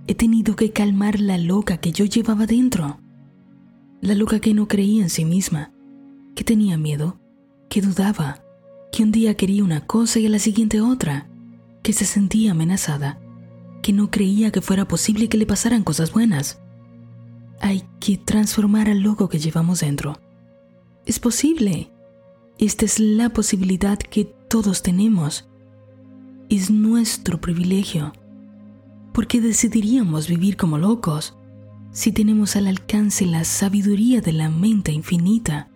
He 0.06 0.14
tenido 0.14 0.56
que 0.56 0.72
calmar 0.72 1.20
la 1.20 1.38
loca 1.38 1.78
que 1.78 1.92
yo 1.92 2.04
llevaba 2.04 2.46
dentro, 2.46 3.00
la 4.00 4.14
loca 4.14 4.40
que 4.40 4.54
no 4.54 4.68
creía 4.68 5.02
en 5.02 5.10
sí 5.10 5.24
misma, 5.24 5.72
que 6.34 6.44
tenía 6.44 6.76
miedo, 6.76 7.18
que 7.68 7.80
dudaba, 7.80 8.42
que 8.92 9.02
un 9.02 9.12
día 9.12 9.34
quería 9.34 9.64
una 9.64 9.86
cosa 9.86 10.18
y 10.18 10.26
a 10.26 10.30
la 10.30 10.38
siguiente 10.38 10.80
otra, 10.80 11.28
que 11.82 11.92
se 11.92 12.04
sentía 12.04 12.52
amenazada 12.52 13.20
que 13.86 13.92
no 13.92 14.10
creía 14.10 14.50
que 14.50 14.62
fuera 14.62 14.88
posible 14.88 15.28
que 15.28 15.38
le 15.38 15.46
pasaran 15.46 15.84
cosas 15.84 16.12
buenas. 16.12 16.60
Hay 17.60 17.84
que 18.00 18.18
transformar 18.18 18.90
al 18.90 18.98
loco 18.98 19.28
que 19.28 19.38
llevamos 19.38 19.78
dentro. 19.78 20.20
Es 21.04 21.20
posible. 21.20 21.92
Esta 22.58 22.84
es 22.84 22.98
la 22.98 23.28
posibilidad 23.28 23.96
que 23.96 24.24
todos 24.24 24.82
tenemos. 24.82 25.48
Es 26.48 26.68
nuestro 26.68 27.40
privilegio. 27.40 28.12
Porque 29.16 29.40
decidiríamos 29.40 30.28
vivir 30.28 30.58
como 30.58 30.76
locos 30.76 31.36
si 31.90 32.12
tenemos 32.12 32.54
al 32.54 32.66
alcance 32.66 33.24
la 33.24 33.44
sabiduría 33.44 34.20
de 34.20 34.34
la 34.34 34.50
mente 34.50 34.92
infinita. 34.92 35.70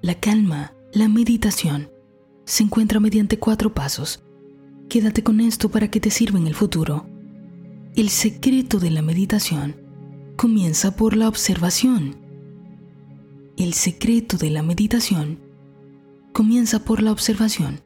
La 0.00 0.14
calma, 0.14 0.74
la 0.92 1.08
meditación, 1.08 1.90
se 2.44 2.62
encuentra 2.62 3.00
mediante 3.00 3.40
cuatro 3.40 3.74
pasos 3.74 4.22
Quédate 4.88 5.24
con 5.24 5.40
esto 5.40 5.68
para 5.68 5.90
que 5.90 5.98
te 5.98 6.10
sirva 6.10 6.38
en 6.38 6.46
el 6.46 6.54
futuro. 6.54 7.08
El 7.96 8.08
secreto 8.08 8.78
de 8.78 8.92
la 8.92 9.02
meditación 9.02 9.74
comienza 10.36 10.94
por 10.94 11.16
la 11.16 11.26
observación. 11.26 12.14
El 13.56 13.74
secreto 13.74 14.36
de 14.36 14.50
la 14.50 14.62
meditación 14.62 15.40
comienza 16.32 16.84
por 16.84 17.02
la 17.02 17.10
observación. 17.10 17.80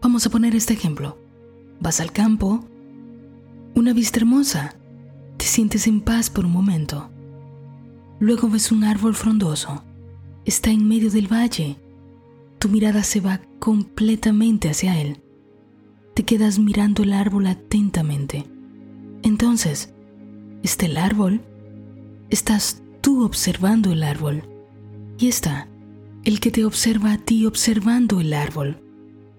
Vamos 0.00 0.26
a 0.26 0.30
poner 0.30 0.56
este 0.56 0.72
ejemplo. 0.72 1.18
Vas 1.78 2.00
al 2.00 2.10
campo, 2.10 2.64
una 3.74 3.92
vista 3.92 4.18
hermosa, 4.20 4.76
te 5.36 5.44
sientes 5.44 5.86
en 5.86 6.00
paz 6.00 6.30
por 6.30 6.44
un 6.44 6.52
momento. 6.52 7.10
Luego 8.20 8.48
ves 8.48 8.72
un 8.72 8.84
árbol 8.84 9.14
frondoso, 9.14 9.82
está 10.44 10.70
en 10.70 10.86
medio 10.86 11.10
del 11.10 11.32
valle, 11.32 11.76
tu 12.58 12.68
mirada 12.68 13.02
se 13.02 13.20
va 13.20 13.40
completamente 13.58 14.70
hacia 14.70 15.00
él 15.00 15.22
te 16.14 16.24
quedas 16.24 16.58
mirando 16.58 17.02
el 17.02 17.12
árbol 17.12 17.46
atentamente. 17.46 18.44
Entonces, 19.22 19.92
¿está 20.62 20.86
el 20.86 20.96
árbol? 20.96 21.40
Estás 22.30 22.82
tú 23.00 23.24
observando 23.24 23.92
el 23.92 24.02
árbol. 24.02 24.42
Y 25.18 25.28
está 25.28 25.68
el 26.24 26.40
que 26.40 26.50
te 26.50 26.64
observa 26.64 27.12
a 27.12 27.18
ti 27.18 27.46
observando 27.46 28.20
el 28.20 28.32
árbol. 28.34 28.82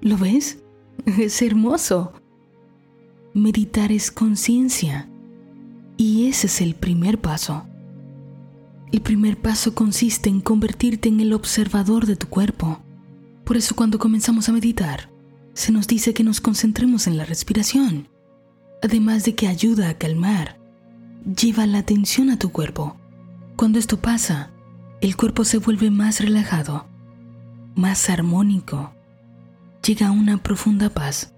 ¿Lo 0.01 0.17
ves? 0.17 0.59
Es 1.05 1.41
hermoso. 1.41 2.13
Meditar 3.33 3.91
es 3.91 4.11
conciencia. 4.11 5.09
Y 5.97 6.27
ese 6.27 6.45
es 6.45 6.61
el 6.61 6.75
primer 6.75 7.19
paso. 7.19 7.65
El 8.91 9.01
primer 9.01 9.41
paso 9.41 9.73
consiste 9.73 10.29
en 10.29 10.39
convertirte 10.39 11.09
en 11.09 11.19
el 11.19 11.33
observador 11.33 12.05
de 12.05 12.15
tu 12.15 12.27
cuerpo. 12.27 12.79
Por 13.43 13.57
eso 13.57 13.75
cuando 13.75 13.97
comenzamos 13.97 14.49
a 14.49 14.51
meditar, 14.51 15.09
se 15.55 15.71
nos 15.71 15.87
dice 15.87 16.13
que 16.13 16.23
nos 16.23 16.41
concentremos 16.41 17.07
en 17.07 17.17
la 17.17 17.25
respiración, 17.25 18.07
además 18.83 19.23
de 19.23 19.33
que 19.33 19.47
ayuda 19.47 19.89
a 19.89 19.97
calmar. 19.97 20.59
Lleva 21.25 21.65
la 21.65 21.79
atención 21.79 22.29
a 22.29 22.37
tu 22.37 22.51
cuerpo 22.51 22.97
Cuando 23.55 23.79
esto 23.79 23.97
pasa, 23.97 24.51
el 25.01 25.15
cuerpo 25.15 25.43
se 25.43 25.57
vuelve 25.57 25.89
más 25.89 26.19
relajado, 26.19 26.85
más 27.73 28.11
armónico, 28.11 28.93
llega 29.83 30.09
a 30.09 30.11
una 30.11 30.37
profunda 30.43 30.91
paz. 30.91 31.32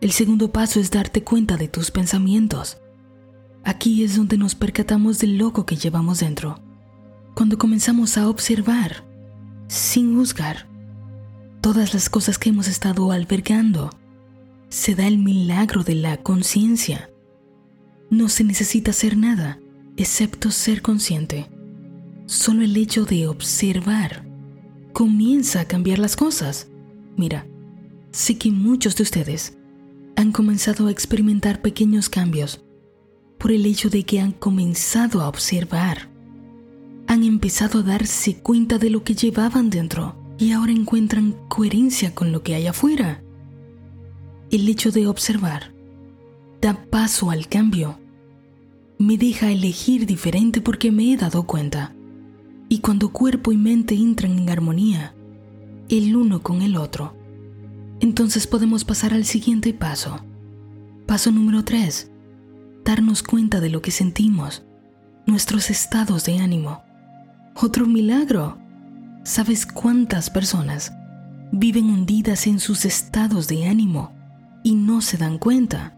El 0.00 0.12
segundo 0.12 0.52
paso 0.52 0.78
es 0.78 0.92
darte 0.92 1.24
cuenta 1.24 1.56
de 1.56 1.66
tus 1.66 1.90
pensamientos. 1.90 2.78
Aquí 3.64 4.04
es 4.04 4.16
donde 4.16 4.38
nos 4.38 4.54
percatamos 4.54 5.18
del 5.18 5.38
loco 5.38 5.66
que 5.66 5.74
llevamos 5.74 6.20
dentro. 6.20 6.60
Cuando 7.34 7.58
comenzamos 7.58 8.16
a 8.16 8.28
observar, 8.28 9.04
sin 9.66 10.16
juzgar, 10.16 10.68
todas 11.60 11.94
las 11.94 12.08
cosas 12.08 12.38
que 12.38 12.50
hemos 12.50 12.68
estado 12.68 13.10
albergando, 13.10 13.90
se 14.68 14.94
da 14.94 15.08
el 15.08 15.18
milagro 15.18 15.82
de 15.82 15.96
la 15.96 16.16
conciencia. 16.18 17.10
No 18.08 18.28
se 18.28 18.44
necesita 18.44 18.92
hacer 18.92 19.16
nada, 19.16 19.58
excepto 19.96 20.52
ser 20.52 20.80
consciente. 20.80 21.50
Solo 22.26 22.62
el 22.62 22.76
hecho 22.76 23.04
de 23.04 23.26
observar 23.26 24.24
comienza 24.92 25.60
a 25.60 25.64
cambiar 25.64 25.98
las 25.98 26.14
cosas. 26.14 26.68
Mira, 27.16 27.46
sé 28.12 28.38
que 28.38 28.52
muchos 28.52 28.94
de 28.94 29.02
ustedes 29.02 29.57
han 30.18 30.32
comenzado 30.32 30.88
a 30.88 30.90
experimentar 30.90 31.62
pequeños 31.62 32.08
cambios 32.08 32.60
por 33.38 33.52
el 33.52 33.64
hecho 33.64 33.88
de 33.88 34.02
que 34.02 34.18
han 34.18 34.32
comenzado 34.32 35.20
a 35.20 35.28
observar. 35.28 36.10
Han 37.06 37.22
empezado 37.22 37.78
a 37.78 37.82
darse 37.84 38.36
cuenta 38.40 38.78
de 38.78 38.90
lo 38.90 39.04
que 39.04 39.14
llevaban 39.14 39.70
dentro 39.70 40.16
y 40.36 40.50
ahora 40.50 40.72
encuentran 40.72 41.36
coherencia 41.46 42.16
con 42.16 42.32
lo 42.32 42.42
que 42.42 42.56
hay 42.56 42.66
afuera. 42.66 43.22
El 44.50 44.68
hecho 44.68 44.90
de 44.90 45.06
observar 45.06 45.72
da 46.60 46.74
paso 46.90 47.30
al 47.30 47.46
cambio. 47.46 48.00
Me 48.98 49.18
deja 49.18 49.52
elegir 49.52 50.04
diferente 50.04 50.60
porque 50.60 50.90
me 50.90 51.12
he 51.12 51.16
dado 51.16 51.44
cuenta. 51.44 51.94
Y 52.68 52.80
cuando 52.80 53.10
cuerpo 53.10 53.52
y 53.52 53.56
mente 53.56 53.94
entran 53.94 54.36
en 54.36 54.50
armonía, 54.50 55.14
el 55.88 56.16
uno 56.16 56.42
con 56.42 56.62
el 56.62 56.76
otro, 56.76 57.14
entonces 58.00 58.46
podemos 58.46 58.84
pasar 58.84 59.12
al 59.12 59.24
siguiente 59.24 59.74
paso. 59.74 60.20
Paso 61.06 61.32
número 61.32 61.64
3. 61.64 62.10
Darnos 62.84 63.22
cuenta 63.22 63.60
de 63.60 63.70
lo 63.70 63.82
que 63.82 63.90
sentimos, 63.90 64.64
nuestros 65.26 65.70
estados 65.70 66.24
de 66.24 66.38
ánimo. 66.38 66.82
Otro 67.54 67.86
milagro. 67.86 68.58
¿Sabes 69.24 69.66
cuántas 69.66 70.30
personas 70.30 70.92
viven 71.50 71.86
hundidas 71.86 72.46
en 72.46 72.60
sus 72.60 72.84
estados 72.84 73.48
de 73.48 73.66
ánimo 73.66 74.12
y 74.62 74.74
no 74.74 75.00
se 75.00 75.16
dan 75.16 75.38
cuenta? 75.38 75.96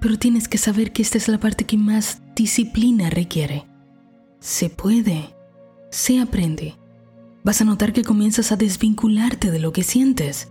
Pero 0.00 0.18
tienes 0.18 0.48
que 0.48 0.58
saber 0.58 0.92
que 0.92 1.02
esta 1.02 1.18
es 1.18 1.28
la 1.28 1.38
parte 1.38 1.64
que 1.64 1.76
más 1.76 2.22
disciplina 2.34 3.10
requiere. 3.10 3.66
Se 4.38 4.70
puede, 4.70 5.34
se 5.90 6.20
aprende. 6.20 6.76
Vas 7.42 7.60
a 7.60 7.64
notar 7.64 7.92
que 7.92 8.04
comienzas 8.04 8.52
a 8.52 8.56
desvincularte 8.56 9.50
de 9.50 9.58
lo 9.58 9.72
que 9.72 9.82
sientes 9.82 10.48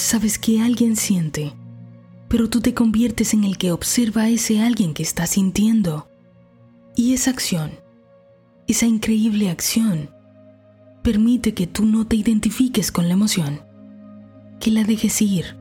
sabes 0.00 0.38
que 0.38 0.60
alguien 0.60 0.96
siente, 0.96 1.54
pero 2.28 2.48
tú 2.48 2.60
te 2.60 2.74
conviertes 2.74 3.34
en 3.34 3.44
el 3.44 3.58
que 3.58 3.72
observa 3.72 4.22
a 4.22 4.28
ese 4.28 4.60
alguien 4.60 4.94
que 4.94 5.02
está 5.02 5.26
sintiendo. 5.26 6.08
Y 6.94 7.14
esa 7.14 7.30
acción, 7.30 7.72
esa 8.66 8.86
increíble 8.86 9.50
acción, 9.50 10.10
permite 11.02 11.54
que 11.54 11.66
tú 11.66 11.84
no 11.84 12.06
te 12.06 12.16
identifiques 12.16 12.90
con 12.90 13.06
la 13.06 13.14
emoción, 13.14 13.60
que 14.58 14.70
la 14.70 14.84
dejes 14.84 15.22
ir, 15.22 15.56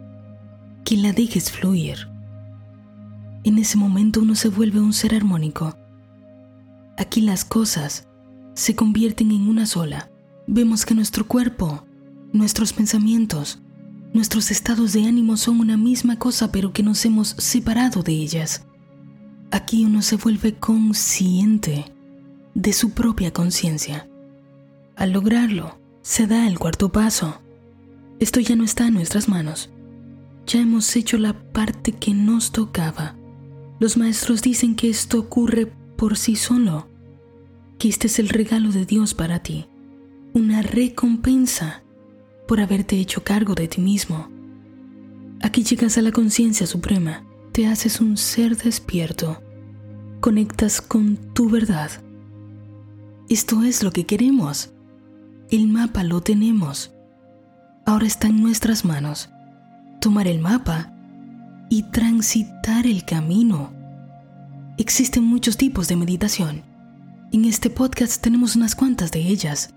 que 0.84 0.98
la 0.98 1.14
dejes 1.14 1.52
fluir. 1.52 2.08
En 3.44 3.60
ese 3.60 3.78
momento 3.78 4.22
uno 4.22 4.36
se 4.36 4.50
vuelve 4.50 4.80
un 4.80 4.94
ser 4.94 5.14
armónico. 5.14 5.78
Aquí 6.98 7.22
las 7.22 7.46
cosas 7.46 8.08
se 8.56 8.76
convierten 8.76 9.32
en 9.32 9.48
una 9.48 9.66
sola. 9.66 10.10
Vemos 10.48 10.86
que 10.86 10.96
nuestro 10.96 11.28
cuerpo, 11.28 11.86
nuestros 12.32 12.74
pensamientos, 12.74 13.60
Nuestros 14.16 14.50
estados 14.50 14.94
de 14.94 15.04
ánimo 15.04 15.36
son 15.36 15.60
una 15.60 15.76
misma 15.76 16.18
cosa 16.18 16.50
pero 16.50 16.72
que 16.72 16.84
nos 16.84 17.04
hemos 17.04 17.36
separado 17.38 18.02
de 18.02 18.14
ellas. 18.14 18.66
Aquí 19.52 19.84
uno 19.84 20.02
se 20.02 20.16
vuelve 20.16 20.56
consciente 20.56 21.94
de 22.54 22.72
su 22.72 22.92
propia 22.92 23.34
conciencia. 23.34 24.08
Al 24.96 25.12
lograrlo, 25.12 25.78
se 26.02 26.28
da 26.28 26.48
el 26.48 26.60
cuarto 26.60 26.94
paso. 26.94 27.42
Esto 28.22 28.40
ya 28.40 28.56
no 28.56 28.64
está 28.64 28.88
en 28.88 28.94
nuestras 28.94 29.28
manos. 29.28 29.70
Ya 30.48 30.62
hemos 30.62 30.96
hecho 30.96 31.18
la 31.18 31.34
parte 31.52 31.92
que 31.92 32.14
nos 32.14 32.54
tocaba. 32.54 33.18
Los 33.82 33.98
maestros 33.98 34.42
dicen 34.42 34.76
que 34.76 34.90
esto 34.90 35.20
ocurre 35.20 35.74
por 35.98 36.16
sí 36.16 36.38
solo, 36.38 36.88
que 37.78 37.90
este 37.90 38.08
es 38.08 38.18
el 38.20 38.30
regalo 38.30 38.72
de 38.72 38.86
Dios 38.86 39.14
para 39.14 39.40
ti, 39.40 39.66
una 40.34 40.62
recompensa 40.62 41.84
por 42.48 42.60
haberte 42.60 42.98
hecho 42.98 43.24
cargo 43.24 43.56
de 43.56 43.68
ti 43.68 43.82
mismo. 43.82 44.30
Aquí 45.42 45.64
llegas 45.64 45.98
a 45.98 46.02
la 46.02 46.12
conciencia 46.12 46.66
suprema, 46.66 47.24
te 47.52 47.68
haces 47.68 48.02
un 48.02 48.18
ser 48.18 48.58
despierto, 48.58 49.42
conectas 50.22 50.82
con 50.82 51.18
tu 51.34 51.50
verdad. 51.50 51.92
Esto 53.30 53.64
es 53.64 53.84
lo 53.84 53.92
que 53.92 54.06
queremos. 54.06 54.72
El 55.50 55.68
mapa 55.68 56.04
lo 56.04 56.22
tenemos. 56.22 56.92
Ahora 57.86 58.08
está 58.08 58.28
en 58.28 58.42
nuestras 58.42 58.86
manos. 58.86 59.30
Tomar 60.02 60.28
el 60.28 60.40
mapa 60.40 60.92
y 61.70 61.84
transitar 61.92 62.88
el 62.88 63.06
camino. 63.06 63.72
Existen 64.78 65.24
muchos 65.24 65.58
tipos 65.58 65.88
de 65.88 65.96
meditación. 65.96 66.64
En 67.32 67.46
este 67.46 67.70
podcast 67.70 68.22
tenemos 68.22 68.56
unas 68.56 68.76
cuantas 68.76 69.12
de 69.12 69.20
ellas 69.20 69.75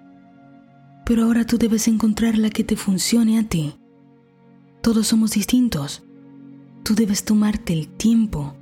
pero 1.08 1.24
ahora 1.24 1.46
tú 1.46 1.56
debes 1.56 1.88
encontrar 1.88 2.36
la 2.36 2.50
que 2.50 2.64
te 2.64 2.76
funcione 2.76 3.38
a 3.38 3.48
ti. 3.48 3.72
Todos 4.82 5.06
somos 5.06 5.30
distintos. 5.30 6.02
Tú 6.82 6.94
debes 6.94 7.24
tomarte 7.24 7.72
el 7.72 7.88
tiempo, 7.88 8.54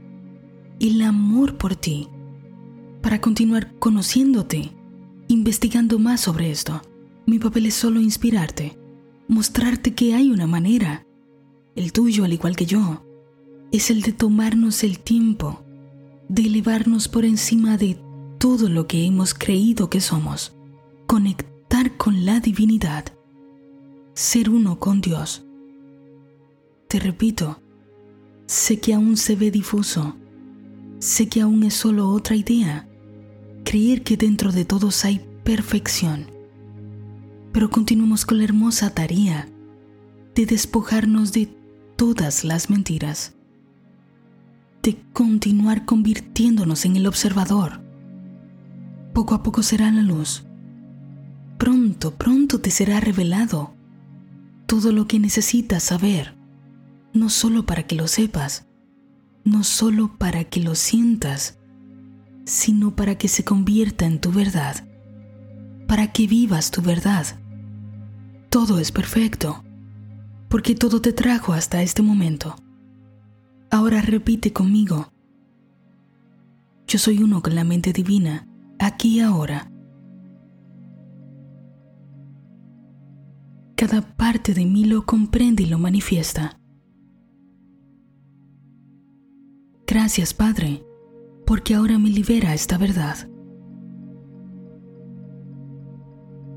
el 0.79 1.03
amor 1.03 1.57
por 1.57 1.75
ti, 1.75 2.09
para 3.03 3.21
continuar 3.21 3.75
conociéndote, 3.81 4.71
investigando 5.27 5.99
más 5.99 6.21
sobre 6.21 6.53
esto. 6.53 6.83
Mi 7.27 7.41
papel 7.41 7.67
es 7.67 7.75
solo 7.75 8.01
inspirarte, 8.01 8.79
mostrarte 9.27 9.95
que 9.95 10.15
hay 10.15 10.31
una 10.31 10.47
manera. 10.47 11.05
El 11.75 11.93
tuyo, 11.93 12.25
al 12.25 12.33
igual 12.33 12.55
que 12.55 12.67
yo, 12.67 13.05
es 13.73 13.91
el 13.91 14.03
de 14.03 14.13
tomarnos 14.13 14.85
el 14.85 15.01
tiempo, 15.01 15.65
de 16.29 16.43
elevarnos 16.43 17.09
por 17.09 17.25
encima 17.25 17.77
de 17.77 17.99
todo 18.39 18.69
lo 18.69 18.87
que 18.87 19.05
hemos 19.05 19.35
creído 19.35 19.91
que 19.91 20.01
somos, 20.01 20.55
conectar 21.09 21.56
con 21.85 22.25
la 22.25 22.41
divinidad, 22.41 23.05
ser 24.15 24.49
uno 24.49 24.79
con 24.79 25.03
Dios. 25.03 25.45
Te 26.89 26.99
repito, 26.99 27.61
sé 28.47 28.81
que 28.81 28.95
aún 28.95 29.19
se 29.19 29.37
ve 29.37 29.51
difuso, 29.51 30.17
sé 31.01 31.29
que 31.29 31.43
aún 31.43 31.65
es 31.65 31.75
solo 31.75 32.09
otra 32.09 32.35
idea, 32.35 32.89
creer 33.63 34.03
que 34.05 34.17
dentro 34.17 34.53
de 34.53 34.65
todos 34.65 35.05
hay 35.05 35.21
perfección. 35.45 36.31
Pero 37.53 37.69
continuemos 37.69 38.25
con 38.25 38.39
la 38.39 38.45
hermosa 38.45 38.89
tarea 38.91 39.47
de 40.35 40.47
despojarnos 40.47 41.33
de 41.33 41.55
todas 41.97 42.43
las 42.43 42.71
mentiras, 42.71 43.35
de 44.83 44.97
continuar 45.13 45.85
convirtiéndonos 45.85 46.87
en 46.87 46.97
el 46.97 47.07
observador. 47.07 47.83
Poco 49.13 49.35
a 49.35 49.43
poco 49.43 49.63
será 49.63 49.91
la 49.91 50.03
luz 50.03 50.46
Pronto, 51.59 52.15
pronto 52.17 52.61
te 52.61 52.71
será 52.71 53.01
revelado 53.01 53.75
todo 54.67 54.93
lo 54.93 55.07
que 55.07 55.19
necesitas 55.19 55.83
saber, 55.83 56.37
no 57.13 57.31
solo 57.31 57.65
para 57.65 57.85
que 57.85 57.95
lo 57.95 58.09
sepas, 58.09 58.67
no 59.45 59.63
solo 59.63 60.17
para 60.19 60.45
que 60.45 60.61
lo 60.61 60.75
sientas, 60.75 61.59
sino 62.45 62.95
para 62.95 63.17
que 63.17 63.29
se 63.29 63.45
convierta 63.45 64.07
en 64.07 64.21
tu 64.21 64.33
verdad, 64.33 64.85
para 65.87 66.13
que 66.13 66.27
vivas 66.27 66.71
tu 66.71 66.83
verdad. 66.83 67.27
Todo 68.51 68.79
es 68.79 68.93
perfecto, 68.93 69.65
porque 70.49 70.75
todo 70.75 71.01
te 71.01 71.13
trajo 71.13 71.53
hasta 71.53 71.83
este 71.83 72.03
momento. 72.03 72.57
Ahora 73.71 74.03
repite 74.03 74.53
conmigo. 74.53 75.13
Yo 76.87 76.99
soy 76.99 77.23
uno 77.23 77.43
con 77.43 77.55
la 77.55 77.65
mente 77.65 77.93
divina, 77.93 78.47
aquí 78.79 79.17
y 79.17 79.21
ahora. 79.21 79.71
Cada 83.77 84.01
parte 84.17 84.55
de 84.55 84.65
mí 84.65 84.87
lo 84.87 85.05
comprende 85.05 85.63
y 85.63 85.67
lo 85.67 85.79
manifiesta. 85.79 86.59
Gracias, 89.87 90.33
Padre, 90.33 90.83
porque 91.45 91.75
ahora 91.75 91.99
me 91.99 92.09
libera 92.09 92.55
esta 92.55 92.79
verdad. 92.79 93.29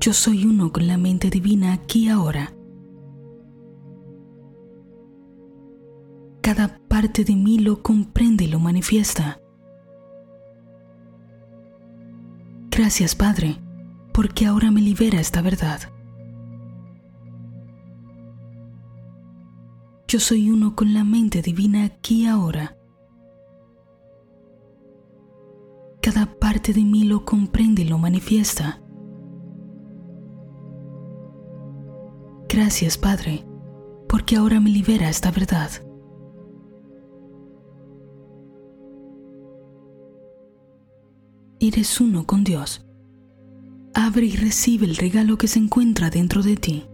Yo 0.00 0.14
soy 0.14 0.46
uno 0.46 0.72
con 0.72 0.86
la 0.86 0.96
mente 0.96 1.28
divina 1.28 1.74
aquí 1.74 2.06
y 2.06 2.08
ahora. 2.08 2.54
Cada 6.40 6.80
parte 6.88 7.22
de 7.24 7.36
mí 7.36 7.58
lo 7.58 7.82
comprende 7.82 8.44
y 8.44 8.46
lo 8.46 8.58
manifiesta. 8.60 9.42
Gracias, 12.70 13.14
Padre, 13.14 13.60
porque 14.14 14.46
ahora 14.46 14.70
me 14.70 14.80
libera 14.80 15.20
esta 15.20 15.42
verdad. 15.42 15.99
Yo 20.10 20.18
soy 20.18 20.50
uno 20.50 20.74
con 20.74 20.92
la 20.92 21.04
mente 21.04 21.40
divina 21.40 21.84
aquí 21.84 22.22
y 22.22 22.26
ahora. 22.26 22.76
Cada 26.02 26.36
parte 26.40 26.72
de 26.72 26.82
mí 26.82 27.04
lo 27.04 27.24
comprende 27.24 27.82
y 27.82 27.84
lo 27.84 27.96
manifiesta. 27.96 28.82
Gracias, 32.48 32.98
Padre, 32.98 33.46
porque 34.08 34.34
ahora 34.34 34.58
me 34.58 34.70
libera 34.70 35.08
esta 35.08 35.30
verdad. 35.30 35.70
Eres 41.60 42.00
uno 42.00 42.26
con 42.26 42.42
Dios. 42.42 42.84
Abre 43.94 44.26
y 44.26 44.34
recibe 44.34 44.86
el 44.86 44.96
regalo 44.96 45.38
que 45.38 45.46
se 45.46 45.60
encuentra 45.60 46.10
dentro 46.10 46.42
de 46.42 46.56
ti. 46.56 46.88